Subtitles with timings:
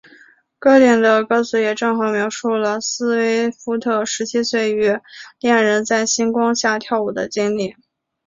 [0.57, 4.99] 歌曲的歌词也正好描述了斯威夫特十七岁时与
[5.39, 7.75] 恋人在星光下跳舞的经历。